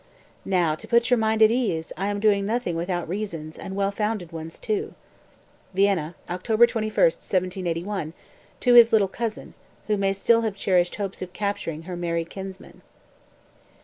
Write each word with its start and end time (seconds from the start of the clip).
205. 0.45 0.45
"Now, 0.49 0.73
to 0.73 0.87
put 0.87 1.11
your 1.11 1.19
mind 1.19 1.43
at 1.43 1.51
ease, 1.51 1.93
I 1.95 2.07
am 2.07 2.19
doing 2.19 2.43
nothing 2.43 2.75
without 2.75 3.07
reasons, 3.07 3.55
and 3.55 3.75
well 3.75 3.91
founded 3.91 4.31
ones, 4.31 4.57
too." 4.57 4.95
(Vienna, 5.75 6.15
October 6.27 6.65
21, 6.65 6.91
1781, 6.95 8.13
to 8.61 8.73
his 8.73 8.91
"little 8.91 9.07
cousin," 9.07 9.53
who 9.85 9.97
may 9.97 10.13
still 10.13 10.41
have 10.41 10.55
cherished 10.55 10.95
hopes 10.95 11.21
of 11.21 11.33
capturing 11.33 11.83
her 11.83 11.95
merry 11.95 12.25
kinsman.) 12.25 12.81